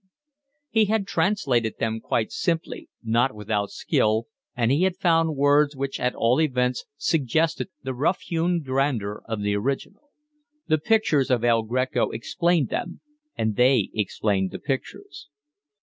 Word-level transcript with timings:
He 0.71 0.85
had 0.85 1.05
translated 1.05 1.75
them 1.77 1.99
quite 1.99 2.31
simply, 2.31 2.89
not 3.03 3.35
without 3.35 3.69
skill, 3.69 4.25
and 4.57 4.71
he 4.71 4.81
had 4.81 4.97
found 4.97 5.35
words 5.35 5.75
which 5.75 5.99
at 5.99 6.15
all 6.15 6.41
events 6.41 6.85
suggested 6.97 7.69
the 7.83 7.93
rough 7.93 8.21
hewn 8.21 8.63
grandeur 8.63 9.21
of 9.27 9.43
the 9.43 9.55
original. 9.55 10.09
The 10.65 10.79
pictures 10.79 11.29
of 11.29 11.43
El 11.43 11.61
Greco 11.61 12.09
explained 12.09 12.69
them, 12.69 13.01
and 13.37 13.55
they 13.55 13.91
explained 13.93 14.49
the 14.49 14.57
pictures. 14.57 15.29